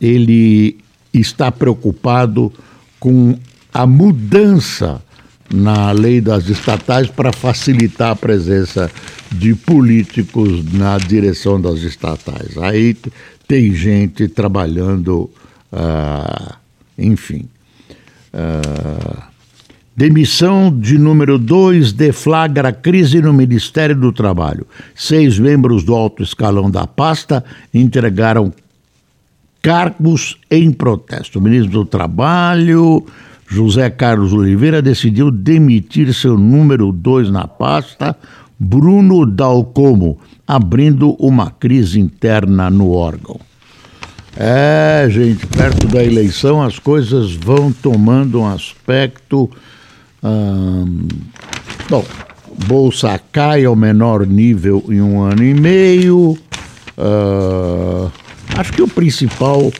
ele 0.00 0.78
está 1.12 1.52
preocupado 1.52 2.50
com 2.98 3.38
a 3.74 3.86
mudança 3.86 5.02
na 5.52 5.90
lei 5.92 6.20
das 6.20 6.48
estatais 6.48 7.08
para 7.08 7.32
facilitar 7.32 8.10
a 8.10 8.16
presença 8.16 8.90
de 9.32 9.54
políticos 9.54 10.64
na 10.72 10.98
direção 10.98 11.60
das 11.60 11.80
estatais. 11.80 12.56
Aí 12.58 12.96
tem 13.46 13.74
gente 13.74 14.28
trabalhando, 14.28 15.30
uh, 15.72 16.54
enfim. 16.98 17.48
Uh, 18.32 19.22
demissão 19.96 20.70
de 20.78 20.98
número 20.98 21.38
2 21.38 21.92
deflagra 21.92 22.72
crise 22.72 23.22
no 23.22 23.32
Ministério 23.32 23.96
do 23.96 24.12
Trabalho. 24.12 24.66
Seis 24.94 25.38
membros 25.38 25.82
do 25.82 25.94
alto 25.94 26.22
escalão 26.22 26.70
da 26.70 26.86
pasta 26.86 27.42
entregaram 27.72 28.52
cargos 29.62 30.38
em 30.50 30.70
protesto. 30.70 31.38
O 31.38 31.42
ministro 31.42 31.70
do 31.70 31.84
Trabalho, 31.84 33.04
José 33.48 33.88
Carlos 33.88 34.32
Oliveira 34.32 34.82
decidiu 34.82 35.30
demitir 35.30 36.12
seu 36.12 36.36
número 36.36 36.92
2 36.92 37.30
na 37.30 37.48
pasta, 37.48 38.14
Bruno 38.58 39.24
Dalcomo, 39.24 40.18
abrindo 40.46 41.16
uma 41.18 41.50
crise 41.50 41.98
interna 41.98 42.68
no 42.68 42.90
órgão. 42.90 43.40
É, 44.36 45.08
gente, 45.10 45.46
perto 45.46 45.86
da 45.88 46.04
eleição 46.04 46.62
as 46.62 46.78
coisas 46.78 47.32
vão 47.32 47.72
tomando 47.72 48.40
um 48.40 48.46
aspecto. 48.46 49.50
Hum, 50.22 51.08
bom, 51.88 52.04
Bolsa 52.66 53.20
cai 53.32 53.64
ao 53.64 53.74
menor 53.74 54.26
nível 54.26 54.84
em 54.88 55.00
um 55.00 55.22
ano 55.22 55.42
e 55.42 55.54
meio. 55.54 56.38
Uh, 56.98 58.10
acho 58.56 58.72
que 58.72 58.82
o 58.82 58.88
principal 58.88 59.72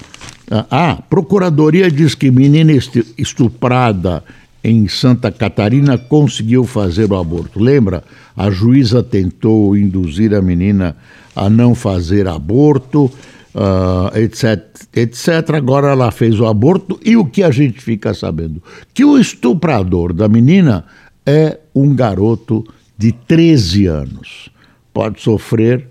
ah, 0.50 1.02
Procuradoria 1.08 1.90
diz 1.90 2.14
que 2.14 2.30
menina 2.30 2.72
estuprada 3.16 4.22
em 4.62 4.88
Santa 4.88 5.30
Catarina 5.30 5.96
conseguiu 5.96 6.64
fazer 6.64 7.10
o 7.12 7.16
aborto. 7.16 7.60
Lembra? 7.60 8.02
A 8.36 8.50
juíza 8.50 9.02
tentou 9.02 9.76
induzir 9.76 10.34
a 10.34 10.42
menina 10.42 10.96
a 11.34 11.48
não 11.48 11.74
fazer 11.74 12.26
aborto, 12.26 13.10
uh, 13.54 14.16
etc, 14.18 14.64
etc. 14.94 15.54
Agora 15.54 15.90
ela 15.90 16.10
fez 16.10 16.38
o 16.40 16.46
aborto 16.46 16.98
e 17.04 17.16
o 17.16 17.24
que 17.24 17.42
a 17.42 17.50
gente 17.50 17.80
fica 17.80 18.12
sabendo? 18.14 18.62
Que 18.92 19.04
o 19.04 19.18
estuprador 19.18 20.12
da 20.12 20.28
menina 20.28 20.84
é 21.24 21.58
um 21.74 21.94
garoto 21.94 22.64
de 22.96 23.12
13 23.12 23.86
anos. 23.86 24.50
Pode 24.92 25.20
sofrer 25.20 25.86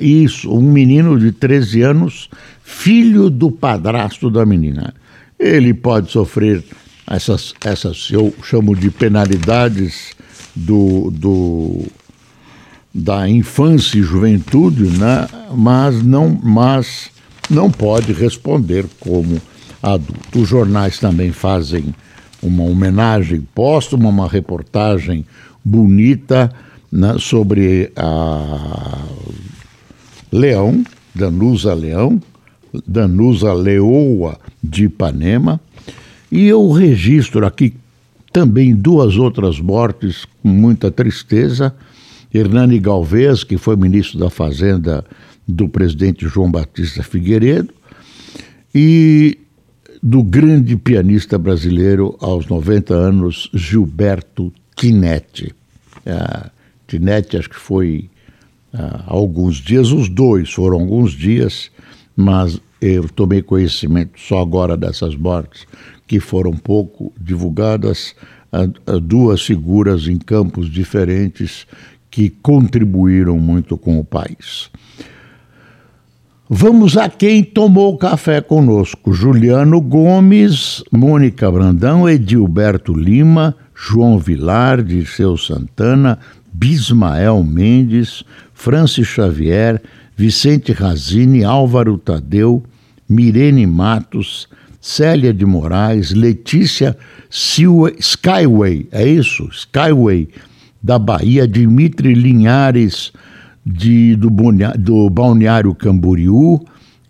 isso, 0.00 0.50
um 0.50 0.62
menino 0.62 1.18
de 1.18 1.32
13 1.32 1.82
anos, 1.82 2.30
filho 2.72 3.30
do 3.30 3.50
padrasto 3.50 4.30
da 4.30 4.44
menina. 4.44 4.94
Ele 5.38 5.74
pode 5.74 6.10
sofrer 6.10 6.64
essas, 7.06 7.54
essas 7.64 8.08
eu 8.10 8.34
chamo 8.42 8.74
de 8.74 8.90
penalidades 8.90 10.16
do, 10.56 11.10
do, 11.10 11.86
da 12.92 13.28
infância 13.28 13.98
e 13.98 14.02
juventude, 14.02 14.84
né? 14.98 15.28
mas, 15.54 16.02
não, 16.02 16.38
mas 16.42 17.10
não 17.48 17.70
pode 17.70 18.12
responder 18.12 18.86
como 18.98 19.40
adulto. 19.82 20.40
Os 20.40 20.48
jornais 20.48 20.98
também 20.98 21.30
fazem 21.30 21.94
uma 22.42 22.64
homenagem 22.64 23.46
póstuma, 23.54 24.08
uma 24.08 24.28
reportagem 24.28 25.24
bonita 25.64 26.50
né, 26.90 27.16
sobre 27.18 27.92
a 27.94 29.04
Leão, 30.32 30.82
Danusa 31.14 31.74
Leão, 31.74 32.20
Danusa 32.86 33.52
Leoa 33.52 34.38
de 34.62 34.84
Ipanema, 34.84 35.60
e 36.30 36.46
eu 36.46 36.70
registro 36.70 37.46
aqui 37.46 37.74
também 38.32 38.74
duas 38.74 39.16
outras 39.16 39.60
mortes 39.60 40.24
com 40.42 40.48
muita 40.48 40.90
tristeza. 40.90 41.74
Hernani 42.32 42.78
Galvez, 42.78 43.44
que 43.44 43.58
foi 43.58 43.76
ministro 43.76 44.18
da 44.18 44.30
Fazenda 44.30 45.04
do 45.46 45.68
presidente 45.68 46.26
João 46.26 46.50
Batista 46.50 47.02
Figueiredo, 47.02 47.74
e 48.74 49.38
do 50.02 50.22
grande 50.22 50.76
pianista 50.76 51.38
brasileiro 51.38 52.16
aos 52.20 52.46
90 52.46 52.94
anos, 52.94 53.50
Gilberto 53.52 54.52
Tinetti. 54.74 55.54
Uh, 56.06 56.50
Tinetti, 56.88 57.36
acho 57.36 57.50
que 57.50 57.58
foi 57.58 58.08
há 58.72 59.04
alguns 59.06 59.56
dias, 59.56 59.92
os 59.92 60.08
dois 60.08 60.52
foram 60.52 60.80
alguns 60.80 61.12
dias, 61.12 61.70
mas 62.16 62.60
eu 62.80 63.08
tomei 63.08 63.42
conhecimento 63.42 64.18
só 64.18 64.40
agora 64.40 64.76
dessas 64.76 65.14
mortes, 65.14 65.66
que 66.06 66.18
foram 66.20 66.52
pouco 66.52 67.12
divulgadas, 67.18 68.14
duas 69.02 69.42
figuras 69.42 70.08
em 70.08 70.18
campos 70.18 70.68
diferentes 70.68 71.66
que 72.10 72.28
contribuíram 72.28 73.38
muito 73.38 73.78
com 73.78 73.98
o 73.98 74.04
país. 74.04 74.70
Vamos 76.54 76.98
a 76.98 77.08
quem 77.08 77.42
tomou 77.42 77.96
café 77.96 78.42
conosco: 78.42 79.10
Juliano 79.10 79.80
Gomes, 79.80 80.84
Mônica 80.92 81.50
Brandão, 81.50 82.06
Edilberto 82.06 82.92
Lima, 82.92 83.56
João 83.74 84.18
Vilar, 84.18 84.82
Dirceu 84.82 85.38
Santana, 85.38 86.18
Bismael 86.52 87.42
Mendes, 87.42 88.22
Francis 88.52 89.08
Xavier, 89.08 89.80
Vicente 90.16 90.72
Razini, 90.72 91.44
Álvaro 91.44 91.98
Tadeu, 91.98 92.62
Mirene 93.08 93.66
Matos, 93.66 94.48
Célia 94.80 95.32
de 95.32 95.46
Moraes, 95.46 96.12
Letícia 96.12 96.96
Skyway, 97.30 98.88
é 98.90 99.06
isso? 99.06 99.48
Skyway, 99.52 100.28
da 100.82 100.98
Bahia, 100.98 101.46
Dimitri 101.46 102.14
Linhares, 102.14 103.12
de, 103.64 104.16
do, 104.16 104.28
do 104.78 105.08
Balneário 105.08 105.74
Camboriú, 105.74 106.60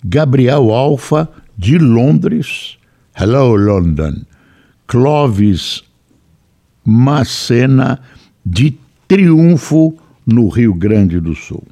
Gabriel 0.04 0.70
Alfa, 0.70 1.28
de 1.56 1.78
Londres, 1.78 2.76
Hello 3.14 3.56
London, 3.56 4.22
Clovis 4.86 5.82
Macena, 6.84 8.00
de 8.44 8.76
Triunfo, 9.08 9.96
no 10.26 10.48
Rio 10.48 10.74
Grande 10.74 11.20
do 11.20 11.34
Sul. 11.34 11.64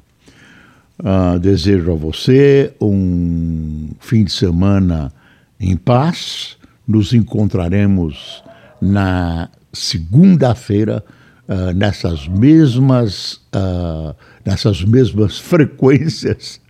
Uh, 1.01 1.39
desejo 1.39 1.93
a 1.93 1.95
você 1.95 2.75
um 2.79 3.89
fim 3.99 4.23
de 4.23 4.31
semana 4.31 5.11
em 5.59 5.75
paz. 5.75 6.57
Nos 6.87 7.11
encontraremos 7.11 8.43
na 8.79 9.49
segunda-feira 9.73 11.03
uh, 11.49 11.73
nessas 11.73 12.27
mesmas 12.27 13.41
uh, 13.55 14.15
nessas 14.45 14.83
mesmas 14.83 15.39
frequências 15.41 16.61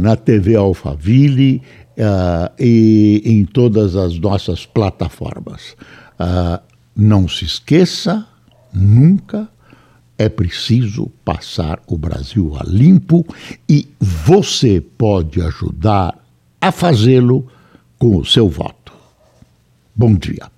na 0.00 0.16
TV 0.16 0.56
Alphaville 0.56 1.60
e 2.58 3.22
em 3.26 3.44
todas 3.44 3.94
as 3.94 4.18
nossas 4.18 4.64
plataformas. 4.64 5.76
não 6.96 7.28
se 7.28 7.44
esqueça 7.44 8.26
nunca 8.72 9.46
é 10.18 10.28
preciso 10.28 11.06
passar 11.24 11.80
o 11.86 11.96
Brasil 11.96 12.56
a 12.58 12.64
limpo 12.64 13.26
e 13.68 13.88
você 14.00 14.80
pode 14.80 15.40
ajudar 15.42 16.16
a 16.60 16.72
fazê-lo 16.72 17.46
com 17.98 18.16
o 18.16 18.24
seu 18.24 18.48
voto. 18.48 18.92
Bom 19.94 20.14
dia. 20.14 20.55